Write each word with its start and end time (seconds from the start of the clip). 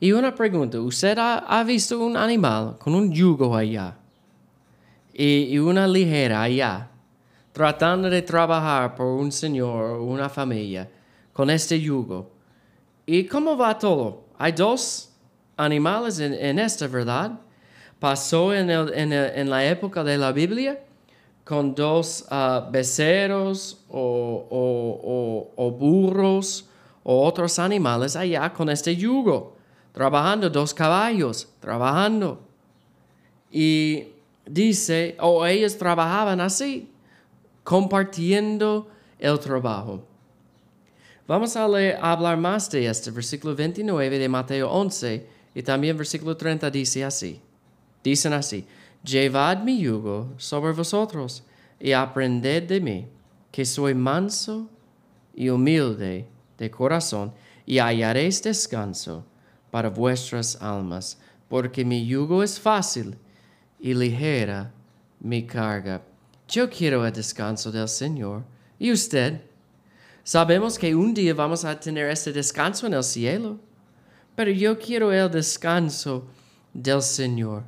Y 0.00 0.12
una 0.12 0.32
pregunta, 0.32 0.80
¿usted 0.80 1.18
ha, 1.18 1.64
visto 1.64 1.98
un 1.98 2.16
animal 2.16 2.76
con 2.78 2.94
un 2.94 3.12
yugo 3.12 3.56
allá 3.56 3.96
y, 5.12 5.58
una 5.58 5.88
ligera 5.88 6.42
allá, 6.42 6.88
tratando 7.52 8.08
de 8.08 8.22
trabajar 8.22 8.94
por 8.94 9.06
un 9.06 9.32
señor 9.32 9.98
o 9.98 10.04
una 10.04 10.28
familia 10.28 10.88
con 11.32 11.50
este 11.50 11.80
yugo? 11.80 12.30
¿Y 13.06 13.24
cómo 13.24 13.56
va 13.56 13.76
todo? 13.76 14.26
Hay 14.38 14.52
dos 14.52 15.10
animales 15.56 16.20
en, 16.20 16.60
esta, 16.60 16.86
¿verdad? 16.86 17.32
Pasó 17.98 18.54
en, 18.54 19.50
la 19.50 19.66
época 19.66 20.04
de 20.04 20.16
la 20.16 20.30
Biblia 20.30 20.78
con 21.42 21.74
dos 21.74 22.24
uh, 22.30 22.70
o 25.56 25.76
burros 25.76 26.68
o 27.02 27.24
otros 27.26 27.58
animales 27.58 28.14
allá 28.14 28.52
con 28.52 28.70
este 28.70 28.94
yugo 28.94 29.57
trabajando, 29.98 30.48
dos 30.48 30.72
caballos, 30.72 31.48
trabajando. 31.58 32.38
Y 33.50 34.04
dice, 34.46 35.16
o 35.18 35.44
ellos 35.44 35.76
trabajaban 35.76 36.40
así, 36.40 36.88
compartiendo 37.64 38.86
el 39.18 39.40
trabajo. 39.40 40.04
Vamos 41.26 41.56
a, 41.56 41.66
leer, 41.66 41.98
hablar 42.00 42.36
más 42.36 42.70
de 42.70 42.86
este 42.86 43.10
versículo 43.10 43.56
29 43.56 44.20
de 44.20 44.28
Mateo 44.28 44.70
11 44.70 45.26
y 45.52 45.62
también 45.64 45.96
versículo 45.96 46.36
30 46.36 46.70
dice 46.70 47.04
así. 47.04 47.40
Dicen 48.04 48.32
así, 48.34 48.64
llevad 49.02 49.64
mi 49.64 49.80
yugo 49.80 50.32
sobre 50.36 50.74
vosotros 50.74 51.42
y 51.80 51.90
aprended 51.90 52.68
de 52.68 52.80
mí, 52.80 53.08
que 53.50 53.64
soy 53.64 53.94
manso 53.94 54.68
y 55.34 55.48
humilde 55.48 56.28
de 56.56 56.70
corazón, 56.70 57.32
y 57.66 57.80
hallaréis 57.80 58.40
descanso 58.40 59.24
para 59.70 59.90
vuestras 59.90 60.56
almas, 60.60 61.18
porque 61.48 61.84
mi 61.84 62.06
yugo 62.06 62.42
es 62.42 62.58
fácil 62.58 63.16
y 63.78 63.94
ligera 63.94 64.72
mi 65.20 65.46
carga. 65.46 66.02
Yo 66.48 66.68
quiero 66.68 67.06
el 67.06 67.12
descanso 67.12 67.70
del 67.70 67.88
Señor. 67.88 68.44
¿Y 68.78 68.92
usted? 68.92 69.42
Sabemos 70.22 70.78
que 70.78 70.94
un 70.94 71.14
día 71.14 71.34
vamos 71.34 71.64
a 71.64 71.78
tener 71.78 72.10
ese 72.10 72.32
descanso 72.32 72.86
en 72.86 72.94
el 72.94 73.04
cielo, 73.04 73.58
pero 74.34 74.50
yo 74.50 74.78
quiero 74.78 75.12
el 75.12 75.30
descanso 75.30 76.26
del 76.72 77.02
Señor. 77.02 77.64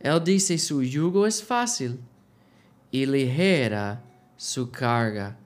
Él 0.00 0.22
dice 0.22 0.58
su 0.58 0.82
yugo 0.82 1.26
es 1.26 1.42
fácil 1.42 1.98
y 2.90 3.06
ligera 3.06 4.02
su 4.36 4.70
carga. 4.70 5.36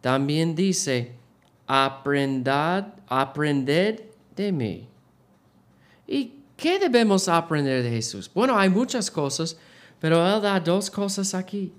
También 0.00 0.54
dice, 0.54 1.12
aprended, 1.66 2.84
aprended 3.08 4.00
de 4.34 4.52
mí 4.52 4.88
¿Y 6.06 6.34
qué 6.56 6.78
debemos 6.78 7.28
aprender 7.28 7.82
de 7.82 7.90
Jesús? 7.90 8.30
Bueno, 8.32 8.58
hay 8.58 8.68
muchas 8.68 9.10
cosas, 9.10 9.56
pero 9.98 10.16
Él 10.24 10.40
da 10.40 10.60
dos 10.60 10.90
cosas 10.90 11.34
aquí. 11.34 11.72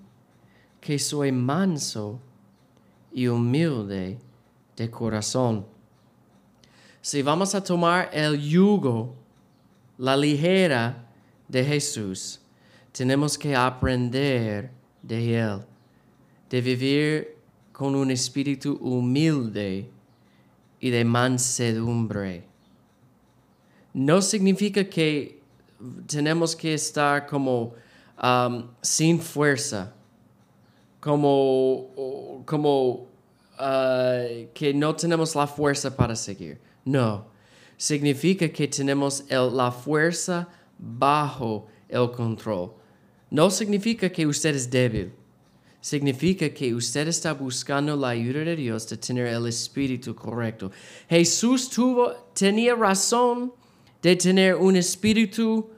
Que 0.81 0.99
soy 0.99 1.31
manso 1.31 2.19
y 3.11 3.27
humilde 3.27 4.19
de 4.75 4.91
corazón. 4.91 5.65
Si 7.01 7.21
vamos 7.21 7.55
a 7.55 7.63
tomar 7.63 8.09
el 8.11 8.39
yugo, 8.39 9.15
la 9.97 10.15
ligera 10.15 11.07
de 11.47 11.63
Jesús, 11.63 12.41
tenemos 12.91 13.37
que 13.37 13.55
aprender 13.55 14.71
de 15.01 15.39
Él, 15.39 15.61
de 16.49 16.61
vivir 16.61 17.37
con 17.71 17.95
un 17.95 18.11
espíritu 18.11 18.77
humilde 18.81 19.89
y 20.79 20.89
de 20.89 21.05
mansedumbre 21.05 22.47
no 23.97 24.21
significa 24.21 24.83
que 24.83 25.39
tenemos 26.05 26.55
que 26.55 26.75
estar 26.75 27.25
como 27.25 27.73
um, 28.21 28.69
sin 28.79 29.19
fuerza, 29.19 29.91
como, 30.99 32.43
como 32.45 33.07
uh, 33.59 34.47
que 34.53 34.71
no 34.71 34.95
tenemos 34.95 35.35
la 35.35 35.47
fuerza 35.47 35.89
para 35.89 36.15
seguir. 36.15 36.59
No, 36.85 37.25
significa 37.75 38.47
que 38.49 38.67
tenemos 38.67 39.23
la 39.31 39.71
fuerza 39.71 40.47
bajo 40.77 41.65
el 41.89 42.11
control. 42.11 42.73
No 43.31 43.49
significa 43.49 44.11
que 44.11 44.27
usted 44.27 44.55
es 44.55 44.69
débil. 44.69 45.11
Significa 45.81 46.47
que 46.49 46.75
usted 46.75 47.07
está 47.07 47.33
buscando 47.33 47.95
la 47.95 48.09
ayuda 48.09 48.41
de 48.41 48.55
Dios 48.55 48.87
de 48.87 48.97
tener 48.97 49.25
el 49.25 49.47
espíritu 49.47 50.13
correcto. 50.13 50.69
Jesús 51.09 51.67
tuvo, 51.67 52.11
tenía 52.35 52.75
razón 52.75 53.53
de 54.01 54.15
tener 54.15 54.55
un 54.55 54.75
espíritu 54.75 55.69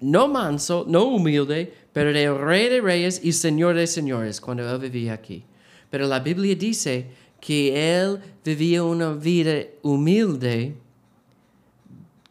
no 0.00 0.28
manso, 0.28 0.84
no 0.86 1.04
humilde, 1.04 1.72
pero 1.92 2.12
de 2.12 2.32
rey 2.32 2.68
de 2.68 2.80
reyes 2.80 3.20
y 3.22 3.32
señor 3.32 3.74
de 3.74 3.86
señores 3.86 4.40
cuando 4.40 4.68
él 4.70 4.78
vivía 4.78 5.14
aquí. 5.14 5.44
Pero 5.90 6.06
la 6.06 6.20
Biblia 6.20 6.54
dice 6.54 7.06
que 7.40 7.98
él 7.98 8.20
vivía 8.44 8.82
una 8.82 9.12
vida 9.12 9.62
humilde 9.82 10.76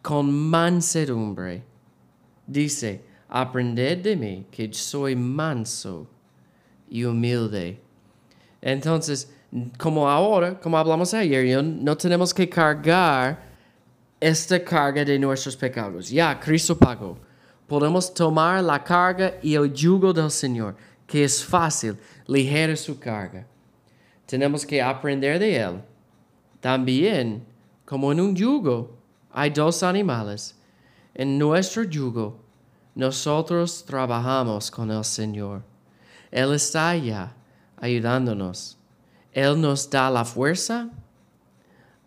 con 0.02 0.32
mansedumbre. 0.32 1.64
Dice, 2.46 3.02
aprended 3.28 3.98
de 3.98 4.16
mí 4.16 4.46
que 4.50 4.72
soy 4.74 5.16
manso 5.16 6.08
y 6.90 7.04
humilde. 7.04 7.80
Entonces, 8.62 9.34
como 9.78 10.10
ahora, 10.10 10.60
como 10.60 10.78
hablamos 10.78 11.14
ayer, 11.14 11.64
no 11.64 11.98
tenemos 11.98 12.34
que 12.34 12.48
cargar 12.48 13.47
esta 14.20 14.64
carga 14.64 15.06
de 15.06 15.20
nuestros 15.20 15.56
pecados. 15.56 16.10
Ya, 16.10 16.40
Cristo 16.40 16.78
pagó. 16.78 17.18
Podemos 17.68 18.14
tomar 18.14 18.64
la 18.64 18.84
carga 18.84 19.36
y 19.42 19.56
el 19.56 19.74
yugo 19.74 20.14
del 20.14 20.32
Señor, 20.32 20.76
que 21.06 21.24
es 21.24 21.44
fácil, 21.44 21.98
ligera 22.26 22.76
su 22.76 22.98
carga. 22.98 23.46
Tenemos 24.26 24.66
que 24.66 24.82
aprender 24.82 25.40
de 25.40 25.58
Él. 25.58 25.82
También, 26.60 27.46
como 27.86 28.12
en 28.12 28.20
un 28.20 28.36
yugo, 28.36 28.98
hay 29.32 29.50
dos 29.50 29.84
animales. 29.84 30.56
En 31.14 31.38
nuestro 31.38 31.84
yugo, 31.84 32.40
nosotros 32.96 33.84
trabajamos 33.86 34.72
con 34.72 34.90
el 34.92 35.04
Señor. 35.04 35.64
Él 36.32 36.54
está 36.54 36.90
allá 36.90 37.34
ayudándonos. 37.78 38.78
Él 39.32 39.60
nos 39.60 39.90
da 39.90 40.10
la 40.10 40.26
fuerza 40.26 40.90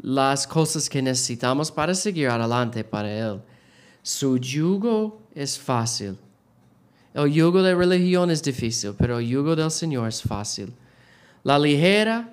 las 0.02 0.46
cosas 0.46 0.88
que 0.88 1.02
necesitamos 1.02 1.70
para 1.70 1.94
seguir 1.94 2.28
adelante 2.28 2.84
para 2.84 3.10
Él. 3.10 3.40
Su 4.02 4.38
yugo 4.38 5.22
es 5.34 5.58
fácil. 5.58 6.16
El 7.12 7.32
yugo 7.32 7.62
de 7.62 7.74
religión 7.74 8.30
es 8.30 8.42
difícil, 8.42 8.94
pero 8.96 9.18
el 9.18 9.26
yugo 9.26 9.56
del 9.56 9.70
Señor 9.70 10.08
es 10.08 10.22
fácil. 10.22 10.72
La 11.42 11.58
ligera 11.58 12.32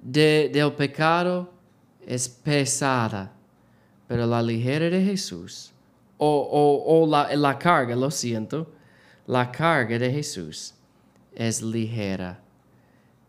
del 0.00 0.72
pecado 0.72 1.52
es 2.06 2.28
pesada, 2.28 3.32
pero 4.06 4.26
la 4.26 4.42
ligera 4.42 4.88
de 4.88 5.04
Jesús, 5.04 5.72
o, 6.16 6.84
o 6.86 7.06
la, 7.06 7.34
la 7.36 7.58
carga, 7.58 7.96
lo 7.96 8.10
siento, 8.10 8.70
la 9.26 9.50
carga 9.50 9.98
de 9.98 10.10
Jesús 10.10 10.74
es 11.34 11.62
ligera. 11.62 12.40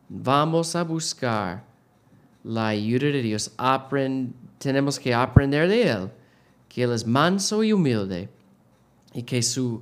Vamos 0.08 0.76
a 0.76 0.84
buscar 0.84 1.71
la 2.44 2.70
ayuda 2.70 3.08
de 3.08 3.22
Dios. 3.22 3.52
tenemos 4.58 5.00
que 5.00 5.14
aprender 5.14 5.68
de 5.68 5.90
Él, 5.90 6.12
que 6.70 6.84
Él 6.84 6.92
es 6.92 7.06
manso 7.06 7.64
y 7.64 7.74
humilde 7.74 8.30
y 9.14 9.24
que 9.24 9.42
su 9.42 9.82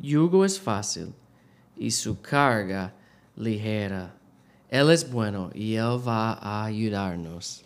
yugo 0.00 0.44
es 0.44 0.60
fácil 0.60 1.12
y 1.76 1.90
su 1.90 2.20
carga 2.20 2.94
ligera. 3.36 4.14
Él 4.68 4.90
es 4.90 5.10
bueno 5.10 5.50
y 5.54 5.74
Él 5.74 6.00
va 6.06 6.32
a 6.32 6.64
ayudarnos. 6.64 7.65